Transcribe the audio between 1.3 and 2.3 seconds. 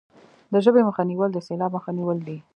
د سیلاب مخه نیول